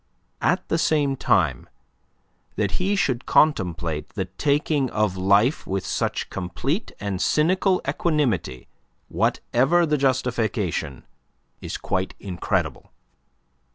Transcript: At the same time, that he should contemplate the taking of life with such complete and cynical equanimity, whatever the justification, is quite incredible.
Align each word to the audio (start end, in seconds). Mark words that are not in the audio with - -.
At 0.41 0.67
the 0.67 0.79
same 0.79 1.15
time, 1.15 1.69
that 2.55 2.71
he 2.81 2.95
should 2.95 3.27
contemplate 3.27 4.09
the 4.09 4.25
taking 4.25 4.89
of 4.89 5.15
life 5.15 5.67
with 5.67 5.85
such 5.85 6.31
complete 6.31 6.91
and 6.99 7.21
cynical 7.21 7.79
equanimity, 7.87 8.67
whatever 9.09 9.85
the 9.85 9.99
justification, 9.99 11.05
is 11.61 11.77
quite 11.77 12.15
incredible. 12.19 12.89